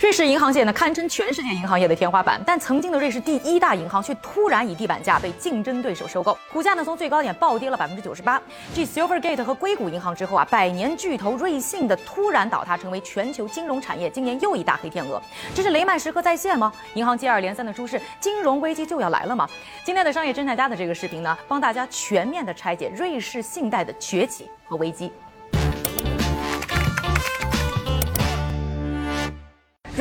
[0.00, 8.40] 瑞士银行界呢，堪称全世界银行业的天花板，但曾经的瑞士第一大银行却突然以地板价被竞争对手收购，股价呢从最高点暴跌了百分之九十八。
[8.72, 15.20] 继 Silvergate 和硅谷银行之后啊，百年巨头瑞信的突然倒塌，成为全球金融产业今年又一大黑天鹅。
[15.52, 16.72] 这是雷曼时刻再现吗？
[16.94, 19.48] 银行接二连三的出事，金融危机就要来了吗？
[19.82, 25.10] 今天的商业侦探家的这个视频呢，帮大家全面的拆解瑞士信贷的崛起和危机。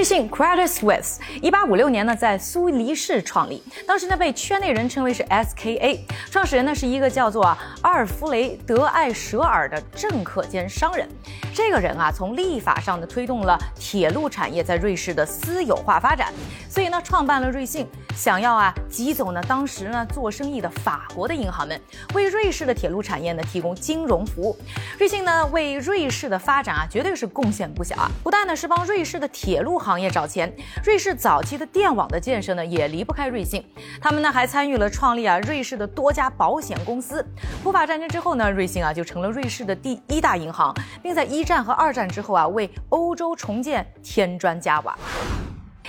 [0.00, 5.98] 瑞信 Credit Suisse，一八五六年呢在苏黎世创立，当时呢被圈内人称为是 SKA，
[6.30, 7.44] 创始人呢是一个叫做
[7.82, 11.06] 阿尔弗雷德艾舍尔的政客兼商人。
[11.52, 16.32] 这个人啊从立法上呢推动了铁路产业在瑞士的私有化发展，
[16.70, 17.86] 所以呢创办了瑞信，
[18.16, 21.78] 想要啊挤走呢当时呢做生意的法国的银行们，
[22.14, 24.56] 为瑞士的铁路产业呢提供金融服务。
[24.98, 29.78] 瑞信呢为瑞士的发展啊绝对是贡献不小啊，不但呢是帮瑞士的铁路。
[29.89, 30.54] 行行业找钱，
[30.84, 33.64] 瑞士早期的电网的建设呢，也离不开瑞信。
[34.00, 37.26] 他们呢还参与了创立啊瑞士的多家保险公司。
[37.64, 44.96] 普法战争之后呢，瑞信啊就成了瑞士的第一大银行，并在一战和二战之后啊为欧洲重建添砖加瓦。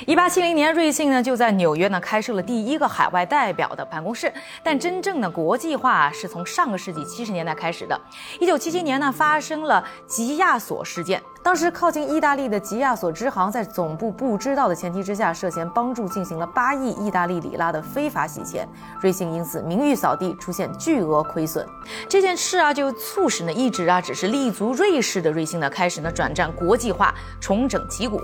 [0.07, 4.33] 一八七零年，瑞信呢就在纽约呢开设了第一个海外代表的办公室。
[4.63, 8.01] 但真正的国际化是从上个世纪七十年代开始的。
[8.39, 11.21] 一九七七年呢发生了吉亚索事件。
[11.43, 18.67] 当时靠近意大利的吉亚索支行在总部不知道的前提之下，涉嫌帮助进行了八亿意大利里拉的非法洗钱，
[19.01, 21.67] 瑞信因此名誉扫地，出现巨额亏损。
[22.07, 28.19] 这件事啊，就促使呢一直啊只是立足瑞士的瑞信呢，开始呢转战国际化，重整旗鼓。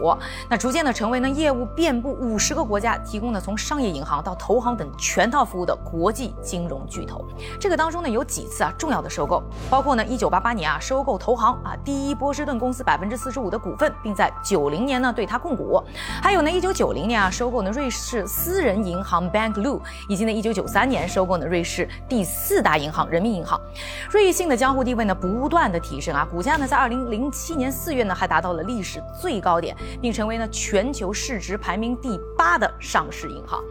[0.47, 7.25] 那逐渐的成为呢业务遍布五十个国家，提供呢从商业银行到投行等全套服务的国际金融巨头。
[7.59, 13.06] 这个当中呢有几次啊重要的收购，包括呢一九八八年啊收购投行啊第一波士顿公司百分。
[13.07, 15.81] 百分之四十五的股份，并在九零年呢对它控股。
[16.21, 23.57] 还有呢，一九九零年啊收购呢瑞士私人银行 Bank Lu，以及呢一九九三年收购呢瑞士第四大银行人民银行。
[24.11, 33.63] 瑞信的江湖地位呢不断的提升啊，股价呢在二零零七年四月呢还达到了历史最高点，并成为呢全球市值排名第八的上市银行。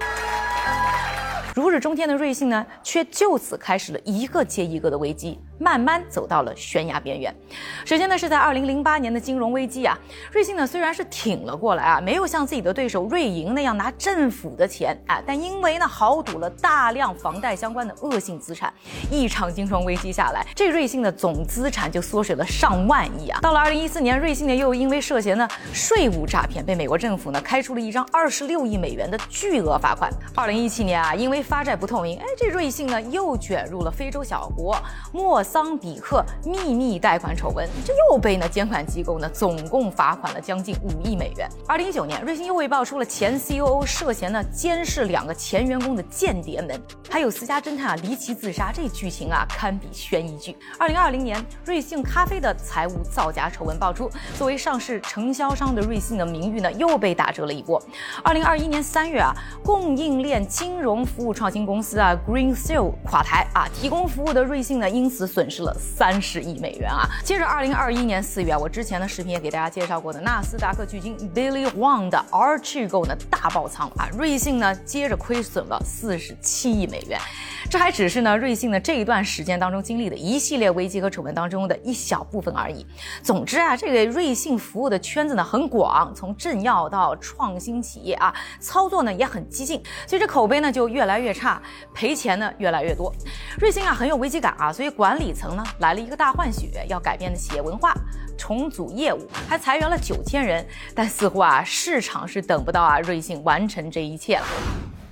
[1.57, 5.41] 如日中天的瑞信呢，却就此开始了一个接一个的危机。
[5.59, 7.35] 慢慢走到了悬崖边缘。
[7.83, 9.99] 首先呢，是在二零零八年的金融危机啊，
[10.31, 18.71] 瑞信呢虽然是挺了过来啊，没有像自己的对手瑞银那样拿政府的钱啊，但因为呢豪赌了大量房贷相关的恶性资产，
[19.11, 23.41] 一场金融危机下来，这瑞信的总资产就缩水了上万亿啊。
[23.41, 30.13] 到了二零一四年，瑞信呢又因为涉嫌呢税务诈骗，被美国政府呢开出了一张二十六亿美元的巨额罚款。
[30.35, 34.77] 二零一七年啊，因为发债不透明，哎，这瑞幸呢又卷入了非洲小国
[35.13, 35.43] 莫。
[35.47, 41.49] 桑比克秘密贷款丑闻，这又被呢监管机构呢总共罚款了将近五亿美元。
[41.69, 50.57] 二零一九年，瑞幸又被爆出了前 COO 涉嫌呢监视两个前员工的间谍门，还有私家侦探啊离奇自杀，这剧情啊堪比悬疑剧。
[50.79, 57.81] 二零二零年，瑞幸咖啡的财务造假丑闻爆出，作为上市承销商的瑞幸的名誉呢又被打折了一波。
[58.25, 59.33] 二零二一年三月啊，
[59.63, 65.25] 供应链金融服务创新公司啊 Greensill 垮台啊，提供服务的瑞幸呢因此。
[65.37, 67.07] 损失了三十亿美元啊！
[67.23, 77.21] 接着，二零二一年四月，我之前的视频也给大家介绍过的纳斯达克巨鲸 Billy Wang 的 Archegos 呢大爆仓啊，瑞信呢接着亏损了四十七亿美元。
[77.69, 82.87] 这还只是呢瑞信的这一段时间当中经历的一系列危机和丑闻当中的一小部分而已。
[83.23, 91.61] 总之啊，这个瑞信服务的圈子呢很广，从政要到创新企业啊，操作呢也很激进，所以这口碑呢就越来越越差，
[91.93, 93.13] 赔钱呢越来越多。
[93.61, 95.27] 瑞幸啊很有危机感啊，所以管理。
[95.37, 97.93] 层呢来了一个大换血，要改变的企业文化，
[98.39, 104.47] 重组业务，还裁员了九千人，但似乎啊市场是等不到啊瑞幸完成这一切了。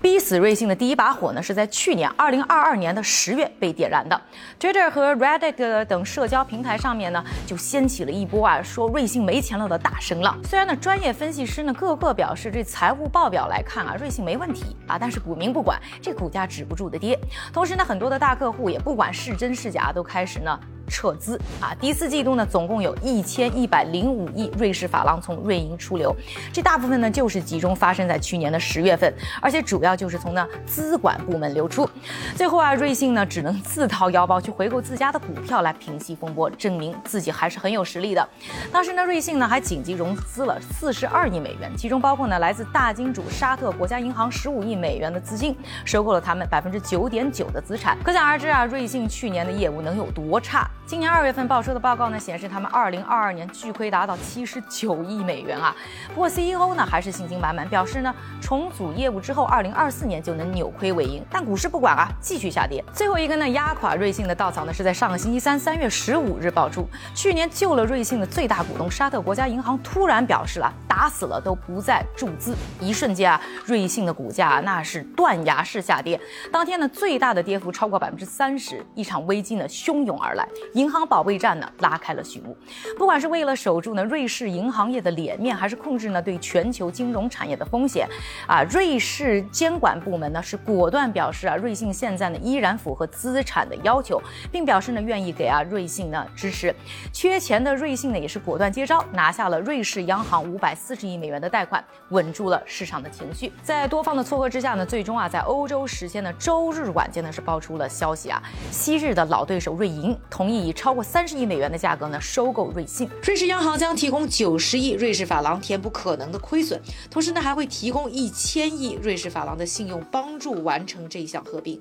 [0.05, 4.21] 逼死瑞幸的第一把火呢，是在去年二零二二年的十月被点燃的。
[4.61, 10.39] Twitter 和 Reddit 等社交平台上面呢，就掀起了一波啊说瑞幸没钱了的大声浪。
[10.45, 17.19] 虽然呢，专业分析师呢个个表示这财务报表来看啊，瑞幸没问题啊，但是股民不管，这股价止不住的跌。
[17.51, 20.61] 同时呢，很多的大客户也不管是真是假，都开始呢。
[20.89, 21.75] 撤资啊！
[21.81, 26.15] 第四季度呢，总共有一千一百零五亿瑞士法郎从瑞银出流，
[26.53, 31.89] 这大部分呢就是集中发生在去年的十月份，而且主要就是从呢资管部门流出。
[32.37, 38.29] 最后啊，瑞信呢只能自掏腰包去回购自家的股票来平息风波，证明自己还是很有实力的。
[38.73, 47.97] 当时呢，瑞信呢还紧急融资了四十二亿美元，其中包括呢来自大金主沙特国家银行十五亿美元的资金，收购了他们百分之九点九的资产。
[48.05, 50.71] 可想而知啊，瑞信去年的业务能有多差。
[50.87, 55.75] 今年二月份报出的报告呢，显示他们二零二二年巨亏达到七十九亿美元啊。
[56.09, 61.25] 不过 CEO 呢还是信心满满，表示呢重组业务之后，二零二四年就能扭亏为盈。
[61.31, 62.85] 但股市不管啊，继续下跌。
[62.93, 72.55] 最后一根呢压垮瑞幸的稻草呢，是在上个星期三三月十五日爆出，去年救了瑞幸的最大股东沙特国家银行突然表示了打死了都不再注资。
[72.79, 76.21] 一瞬间啊，瑞幸的股价那是断崖式下跌，
[76.53, 80.47] 当天呢最大的跌幅超过百分之三十，一场危机呢汹涌而来。
[80.75, 82.57] 银行保卫战呢拉开了序幕，
[82.99, 88.09] 不管是为了守住呢瑞士银行业的脸面，还是控制呢对全球金融产业的风险，
[88.47, 96.75] 啊，瑞士监管部门呢是果断表示啊，瑞信现在呢依然符合资产的要求，并表示呢愿意给啊瑞信呢支持。
[97.13, 103.53] 缺钱的瑞信呢也是果断接招，拿下了瑞士央行五百四十亿美元的贷款，稳住了市场的情绪。
[103.63, 108.43] 在多方的撮合之下呢，最终啊在欧洲时间的周日晚间呢是爆出了消息啊，
[108.73, 110.64] 昔日的老对手瑞银同意。
[110.65, 116.81] 以超过三十亿美元的价格呢收购瑞信，瑞士央行将提供九十亿瑞士法郎填补可能的亏损，
[117.11, 121.81] 同时呢还会提供一千亿瑞士法郎的信用帮助完成这项合并。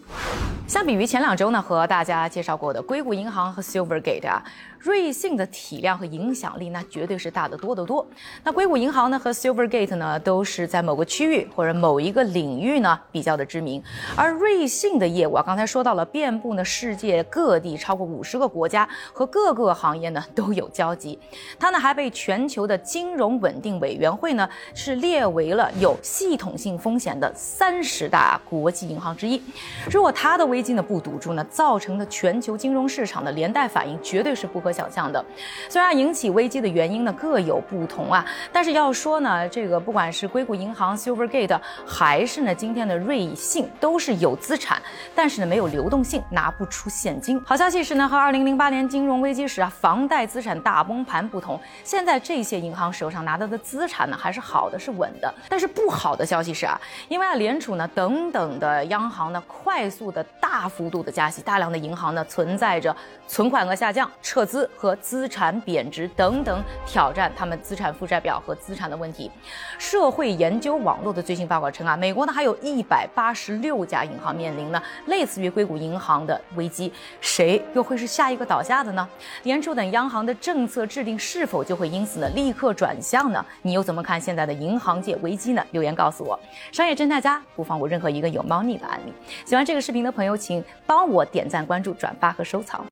[0.65, 4.42] 相比于前两周呢和大家介绍过的硅谷银行和 Silvergate 啊。
[4.80, 8.06] 瑞信的体量和影响力，那绝对是大得多得多。
[8.44, 13.81] 那硅谷银行呢和 Silvergate 呢，都是在某个区域或者某一个领域呢比较的知名。
[14.13, 21.18] 而瑞信的业务啊，刚才说到了，遍布呢世界各地，超过五十个国家和各个行业呢都有交集。
[21.57, 29.42] 它呢还被全球的金融稳定委员会呢是列为了有系统性风险的三十大国际银行之一。
[29.89, 34.73] 如果它的危机呢不堵住呢，造成的全球金融市场的连带反应绝对是不可。
[34.73, 35.23] 想象的，
[35.69, 44.81] 虽然引起危机的原因呢各有不同啊，但是要说呢，这个不管是硅谷银行 Silvergate，还是呢今天的瑞信，都是有资产，
[45.13, 47.39] 但是呢没有流动性，拿不出现金。
[47.45, 55.31] 好消息是呢，和2008年金融危机时啊房贷资产大崩盘不同，现在这些银行手上拿到的资产呢还是好的，是稳的。
[55.47, 62.93] 但是不好的消息是啊，因为啊联储呢等等的央行呢快速的大幅度的加息，大量的银行呢存在着
[63.25, 64.69] 存款额下降、撤资。
[64.75, 69.31] 和资产贬值等等挑战他们资产负债表和资产的问题。
[69.77, 76.91] 社会研究网络的最新报告称啊，美国呢还有一百八十六家银行面临呢类似于硅谷银行的危机，
[77.21, 79.07] 谁又会是下一个倒下的呢？
[79.43, 83.45] 联储等央行的政策制定是否就会因此呢立刻转向呢？
[83.61, 85.65] 你又怎么看现在的银行界危机呢？
[85.71, 86.37] 留言告诉我。
[86.73, 89.13] 商业侦探家不放过任何一个有猫腻的案例。
[89.45, 92.81] 喜欢这个视频的朋友，请帮我点赞、关注、转发和收藏。